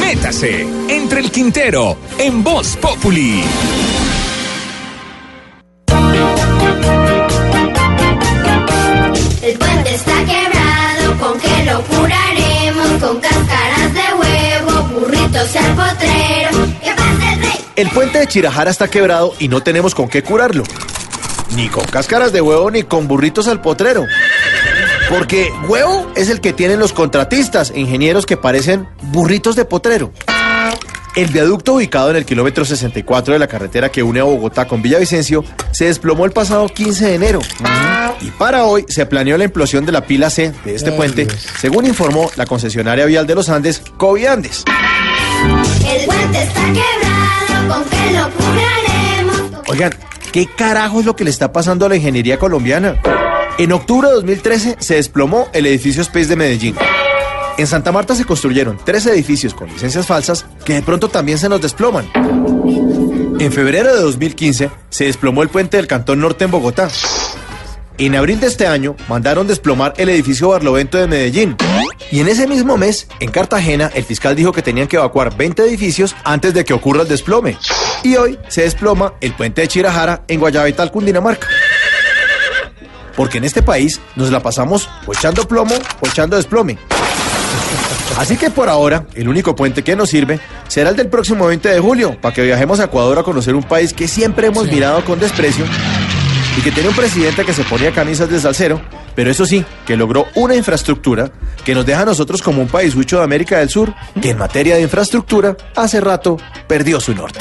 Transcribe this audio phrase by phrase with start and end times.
[0.00, 3.42] Métase entre el Quintero en Voz Populi.
[9.42, 13.02] El puente está quebrado, ¿con qué lo curaremos?
[13.02, 16.50] Con cáscaras de huevo, burritos y al potrero.
[16.82, 17.60] ¿Qué pasa el rey?
[17.76, 20.64] El puente de Chirajara está quebrado y no tenemos con qué curarlo.
[21.54, 24.06] Ni con cáscaras de huevo ni con burritos al potrero.
[25.08, 30.12] Porque huevo es el que tienen los contratistas, ingenieros que parecen burritos de potrero.
[31.14, 34.82] El viaducto ubicado en el kilómetro 64 de la carretera que une a Bogotá con
[34.82, 37.40] Villavicencio se desplomó el pasado 15 de enero.
[38.20, 41.28] Y para hoy se planeó la implosión de la pila C de este puente,
[41.60, 44.64] según informó la concesionaria vial de los Andes, Coviandes.
[45.88, 49.68] El puente está quebrado, ¿con qué lo curaremos?
[49.68, 49.94] Oigan,
[50.32, 52.96] ¿qué carajo es lo que le está pasando a la ingeniería colombiana?
[53.56, 56.74] En octubre de 2013 se desplomó el edificio Space de Medellín.
[57.56, 61.48] En Santa Marta se construyeron tres edificios con licencias falsas que de pronto también se
[61.48, 62.10] nos desploman.
[63.38, 66.88] En febrero de 2015 se desplomó el puente del Cantón Norte en Bogotá.
[67.96, 71.56] En abril de este año mandaron desplomar el edificio Barlovento de Medellín.
[72.10, 75.62] Y en ese mismo mes, en Cartagena, el fiscal dijo que tenían que evacuar 20
[75.62, 77.56] edificios antes de que ocurra el desplome.
[78.02, 81.46] Y hoy se desploma el puente de Chirajara en Guayabital, Cundinamarca.
[83.16, 86.78] Porque en este país nos la pasamos o echando plomo o echando desplome.
[88.18, 91.68] Así que por ahora, el único puente que nos sirve será el del próximo 20
[91.68, 95.04] de julio, para que viajemos a Ecuador a conocer un país que siempre hemos mirado
[95.04, 95.64] con desprecio
[96.56, 98.80] y que tiene un presidente que se ponía camisas de salsero,
[99.16, 101.32] pero eso sí, que logró una infraestructura
[101.64, 104.38] que nos deja a nosotros como un país huicho de América del Sur, que en
[104.38, 106.36] materia de infraestructura hace rato
[106.68, 107.40] perdió su norte.